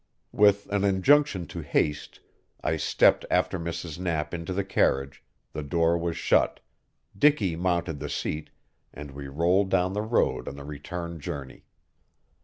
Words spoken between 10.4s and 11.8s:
on the return journey.